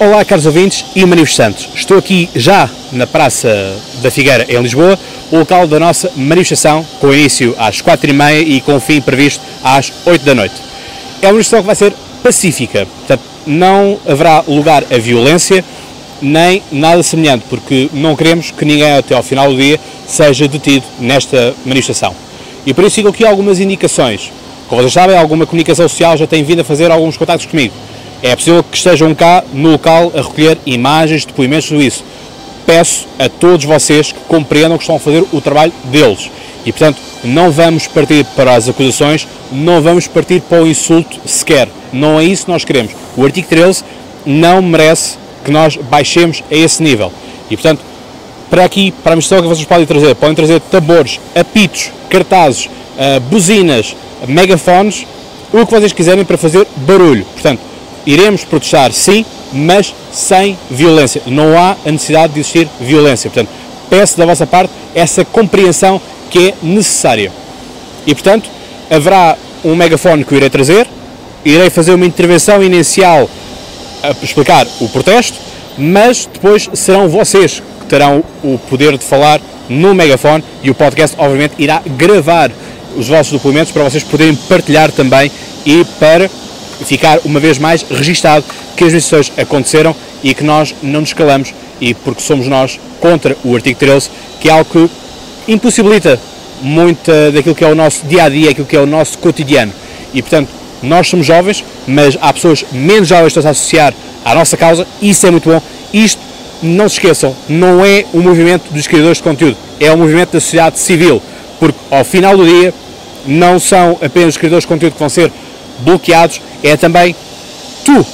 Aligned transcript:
Olá, 0.00 0.24
caros 0.24 0.46
ouvintes 0.46 0.84
e 0.94 1.04
manifestantes. 1.04 1.68
Estou 1.74 1.98
aqui 1.98 2.30
já 2.32 2.70
na 2.92 3.04
Praça 3.04 3.76
da 4.00 4.12
Figueira, 4.12 4.46
em 4.48 4.62
Lisboa, 4.62 4.96
o 5.32 5.38
local 5.38 5.66
da 5.66 5.80
nossa 5.80 6.08
manifestação, 6.14 6.86
com 7.00 7.12
início 7.12 7.52
às 7.58 7.80
quatro 7.80 8.08
e 8.08 8.12
meia 8.12 8.38
e 8.38 8.60
com 8.60 8.78
fim 8.78 9.00
previsto 9.00 9.42
às 9.60 9.92
oito 10.06 10.24
da 10.24 10.36
noite. 10.36 10.54
É 11.20 11.26
uma 11.26 11.32
manifestação 11.32 11.62
que 11.62 11.66
vai 11.66 11.74
ser 11.74 11.92
pacífica, 12.22 12.86
portanto, 12.86 13.22
não 13.44 13.98
haverá 14.06 14.44
lugar 14.46 14.84
a 14.88 14.98
violência 14.98 15.64
nem 16.22 16.62
nada 16.70 17.02
semelhante, 17.02 17.46
porque 17.50 17.90
não 17.92 18.14
queremos 18.14 18.52
que 18.52 18.64
ninguém 18.64 18.98
até 18.98 19.16
ao 19.16 19.22
final 19.24 19.50
do 19.50 19.56
dia 19.56 19.80
seja 20.06 20.46
detido 20.46 20.86
nesta 21.00 21.56
manifestação. 21.66 22.14
E 22.64 22.72
por 22.72 22.84
isso 22.84 22.94
sigo 22.94 23.08
aqui 23.08 23.26
algumas 23.26 23.58
indicações. 23.58 24.30
Como 24.68 24.80
vocês 24.80 24.92
sabem, 24.92 25.18
alguma 25.18 25.44
comunicação 25.44 25.88
social 25.88 26.16
já 26.16 26.26
tem 26.26 26.44
vindo 26.44 26.60
a 26.60 26.64
fazer 26.64 26.88
alguns 26.88 27.16
contactos 27.16 27.46
comigo 27.50 27.74
é 28.22 28.34
possível 28.34 28.62
que 28.62 28.76
estejam 28.76 29.14
cá 29.14 29.44
no 29.52 29.70
local 29.70 30.12
a 30.14 30.18
recolher 30.18 30.58
imagens, 30.66 31.24
depoimentos, 31.24 31.68
tudo 31.68 31.82
isso. 31.82 32.04
Peço 32.66 33.06
a 33.18 33.28
todos 33.28 33.64
vocês 33.64 34.12
que 34.12 34.18
compreendam 34.20 34.76
que 34.76 34.82
estão 34.82 34.96
a 34.96 35.00
fazer 35.00 35.24
o 35.32 35.40
trabalho 35.40 35.72
deles. 35.84 36.30
E, 36.66 36.72
portanto, 36.72 36.98
não 37.24 37.50
vamos 37.50 37.86
partir 37.86 38.24
para 38.36 38.54
as 38.54 38.68
acusações, 38.68 39.26
não 39.50 39.80
vamos 39.80 40.06
partir 40.06 40.40
para 40.42 40.62
o 40.62 40.66
insulto 40.66 41.18
sequer. 41.24 41.68
Não 41.92 42.18
é 42.18 42.24
isso 42.24 42.44
que 42.44 42.50
nós 42.50 42.64
queremos. 42.64 42.92
O 43.16 43.24
artigo 43.24 43.48
13 43.48 43.84
não 44.26 44.60
merece 44.60 45.16
que 45.44 45.50
nós 45.50 45.76
baixemos 45.76 46.42
a 46.50 46.54
esse 46.54 46.82
nível. 46.82 47.12
E, 47.50 47.56
portanto, 47.56 47.80
para 48.50 48.64
aqui, 48.64 48.92
para 49.02 49.12
a 49.12 49.16
missão 49.16 49.40
que 49.40 49.48
vocês 49.48 49.66
podem 49.66 49.86
trazer, 49.86 50.14
podem 50.14 50.34
trazer 50.34 50.60
tambores, 50.60 51.20
apitos, 51.34 51.90
cartazes, 52.10 52.66
uh, 52.66 53.20
buzinas, 53.30 53.94
megafones, 54.26 55.06
o 55.52 55.64
que 55.64 55.72
vocês 55.72 55.92
quiserem 55.92 56.24
para 56.24 56.36
fazer 56.36 56.66
barulho. 56.76 57.24
Portanto, 57.24 57.60
iremos 58.08 58.42
protestar 58.42 58.90
sim, 58.90 59.22
mas 59.52 59.94
sem 60.10 60.58
violência. 60.70 61.20
Não 61.26 61.58
há 61.58 61.76
a 61.84 61.92
necessidade 61.92 62.32
de 62.32 62.40
existir 62.40 62.66
violência. 62.80 63.28
Portanto, 63.28 63.50
peço 63.90 64.16
da 64.16 64.24
vossa 64.24 64.46
parte 64.46 64.72
essa 64.94 65.26
compreensão 65.26 66.00
que 66.30 66.48
é 66.48 66.54
necessária. 66.62 67.30
E, 68.06 68.14
portanto, 68.14 68.48
haverá 68.90 69.36
um 69.62 69.76
megafone 69.76 70.24
que 70.24 70.32
eu 70.32 70.38
irei 70.38 70.48
trazer, 70.48 70.86
irei 71.44 71.68
fazer 71.68 71.92
uma 71.92 72.06
intervenção 72.06 72.62
inicial 72.62 73.28
a 74.02 74.10
explicar 74.24 74.66
o 74.80 74.88
protesto, 74.88 75.36
mas 75.76 76.26
depois 76.32 76.66
serão 76.72 77.10
vocês 77.10 77.62
que 77.80 77.86
terão 77.86 78.24
o 78.42 78.58
poder 78.70 78.96
de 78.96 79.04
falar 79.04 79.38
no 79.68 79.94
megafone 79.94 80.42
e 80.62 80.70
o 80.70 80.74
podcast, 80.74 81.14
obviamente, 81.18 81.54
irá 81.58 81.82
gravar 81.84 82.50
os 82.96 83.06
vossos 83.06 83.32
documentos 83.32 83.70
para 83.70 83.84
vocês 83.84 84.02
poderem 84.02 84.34
partilhar 84.34 84.90
também 84.90 85.30
e 85.66 85.84
para 86.00 86.30
ficar 86.84 87.20
uma 87.24 87.40
vez 87.40 87.58
mais 87.58 87.82
registado 87.82 88.44
que 88.76 88.84
as 88.84 88.92
decisões 88.92 89.32
aconteceram 89.36 89.94
e 90.22 90.34
que 90.34 90.44
nós 90.44 90.74
não 90.82 91.00
nos 91.00 91.12
calamos 91.12 91.52
e 91.80 91.94
porque 91.94 92.22
somos 92.22 92.46
nós 92.46 92.78
contra 93.00 93.36
o 93.44 93.54
artigo 93.54 93.78
13, 93.78 94.10
que 94.40 94.48
é 94.48 94.52
algo 94.52 94.64
que 94.64 95.52
impossibilita 95.52 96.18
muito 96.60 97.10
daquilo 97.32 97.54
que 97.54 97.64
é 97.64 97.68
o 97.68 97.74
nosso 97.74 98.04
dia 98.06 98.24
a 98.24 98.28
dia, 98.28 98.50
aquilo 98.50 98.66
que 98.66 98.76
é 98.76 98.80
o 98.80 98.86
nosso 98.86 99.18
cotidiano. 99.18 99.72
E 100.12 100.22
portanto, 100.22 100.48
nós 100.82 101.08
somos 101.08 101.26
jovens, 101.26 101.64
mas 101.86 102.16
há 102.20 102.32
pessoas 102.32 102.64
menos 102.72 103.08
jovens 103.08 103.32
que 103.32 103.38
estão 103.38 103.48
a 103.48 103.52
associar 103.52 103.94
à 104.24 104.34
nossa 104.34 104.56
causa, 104.56 104.86
isso 105.00 105.26
é 105.26 105.30
muito 105.30 105.48
bom. 105.48 105.60
Isto, 105.92 106.20
não 106.62 106.88
se 106.88 106.96
esqueçam, 106.96 107.34
não 107.48 107.84
é 107.84 108.04
um 108.12 108.20
movimento 108.20 108.72
dos 108.72 108.86
criadores 108.86 109.18
de 109.18 109.22
conteúdo, 109.22 109.56
é 109.78 109.92
um 109.92 109.96
movimento 109.96 110.32
da 110.32 110.40
sociedade 110.40 110.78
civil, 110.78 111.22
porque 111.60 111.78
ao 111.90 112.04
final 112.04 112.36
do 112.36 112.44
dia 112.44 112.74
não 113.26 113.58
são 113.60 113.98
apenas 114.02 114.30
os 114.30 114.36
criadores 114.36 114.64
de 114.64 114.68
conteúdo 114.68 114.94
que 114.94 114.98
vão 114.98 115.08
ser 115.08 115.30
bloqueados, 115.80 116.40
é 116.62 116.76
também 116.76 117.14
tu, 117.84 118.04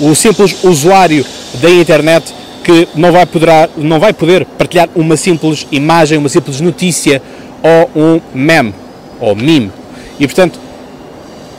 o 0.00 0.14
simples 0.14 0.56
usuário 0.62 1.24
da 1.54 1.70
internet, 1.70 2.34
que 2.62 2.88
não 2.94 3.12
vai, 3.12 3.26
poderá, 3.26 3.68
não 3.76 4.00
vai 4.00 4.12
poder 4.12 4.46
partilhar 4.46 4.88
uma 4.94 5.16
simples 5.16 5.66
imagem, 5.70 6.18
uma 6.18 6.28
simples 6.28 6.60
notícia 6.60 7.22
ou 7.62 7.90
um 7.94 8.20
meme 8.34 8.74
ou 9.20 9.34
meme. 9.36 9.70
E 10.18 10.26
portanto, 10.26 10.58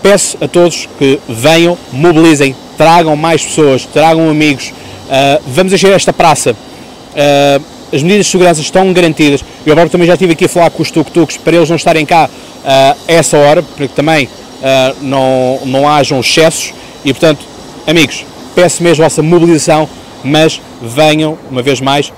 peço 0.01 0.37
a 0.41 0.47
todos 0.47 0.87
que 0.97 1.19
venham, 1.27 1.77
mobilizem, 1.91 2.55
tragam 2.77 3.15
mais 3.15 3.43
pessoas, 3.43 3.85
tragam 3.85 4.29
amigos, 4.29 4.69
uh, 4.69 5.41
vamos 5.47 5.73
encher 5.73 5.91
esta 5.91 6.11
praça. 6.11 6.51
Uh, 6.51 7.63
as 7.93 8.03
medidas 8.03 8.25
de 8.25 8.31
segurança 8.31 8.61
estão 8.61 8.91
garantidas. 8.91 9.43
Eu 9.65 9.71
agora 9.71 9.89
também 9.89 10.07
já 10.07 10.13
estive 10.13 10.33
aqui 10.33 10.45
a 10.45 10.49
falar 10.49 10.69
com 10.69 10.81
os 10.81 10.91
tuk-tuks 10.91 11.37
para 11.37 11.55
eles 11.55 11.69
não 11.69 11.75
estarem 11.75 12.05
cá 12.05 12.29
uh, 12.29 12.67
a 12.67 12.97
essa 13.07 13.37
hora, 13.37 13.63
porque 13.63 13.87
também 13.95 14.27
uh, 14.61 14.95
não, 15.01 15.59
não 15.65 15.87
hajam 15.87 16.19
excessos 16.19 16.73
e, 17.03 17.13
portanto, 17.13 17.45
amigos, 17.85 18.25
peço 18.53 18.81
mesmo 18.81 19.03
a 19.03 19.07
vossa 19.07 19.21
mobilização, 19.21 19.87
mas 20.23 20.59
venham, 20.81 21.37
uma 21.51 21.61
vez 21.61 21.79
mais, 21.79 22.11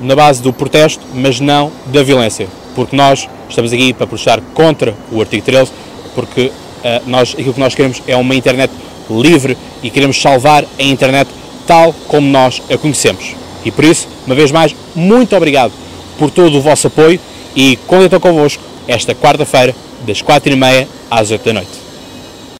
na 0.00 0.14
base 0.14 0.42
do 0.42 0.52
protesto, 0.52 1.02
mas 1.14 1.40
não 1.40 1.72
da 1.86 2.02
violência, 2.02 2.48
porque 2.74 2.94
nós 2.94 3.28
estamos 3.48 3.72
aqui 3.72 3.92
para 3.92 4.06
protestar 4.06 4.40
contra 4.52 4.94
o 5.10 5.20
artigo 5.20 5.44
13, 5.44 5.70
porque 6.14 6.46
uh, 6.46 6.52
nós, 7.06 7.32
aquilo 7.32 7.54
que 7.54 7.60
nós 7.60 7.74
queremos 7.74 8.02
é 8.06 8.16
uma 8.16 8.34
internet 8.34 8.72
livre 9.08 9.56
e 9.82 9.90
queremos 9.90 10.20
salvar 10.20 10.64
a 10.78 10.82
internet 10.82 11.30
tal 11.66 11.92
como 12.08 12.28
nós 12.28 12.62
a 12.70 12.76
conhecemos. 12.76 13.34
E 13.64 13.70
por 13.70 13.84
isso, 13.84 14.06
uma 14.26 14.34
vez 14.34 14.50
mais, 14.52 14.74
muito 14.94 15.34
obrigado 15.36 15.72
por 16.18 16.30
todo 16.30 16.56
o 16.56 16.60
vosso 16.60 16.86
apoio 16.86 17.18
e 17.54 17.76
conto 17.86 18.20
convosco 18.20 18.62
esta 18.86 19.14
quarta-feira, 19.14 19.74
das 20.06 20.22
4h30 20.22 20.86
às 21.10 21.30
8 21.30 21.44
da 21.44 21.52
noite. 21.52 21.85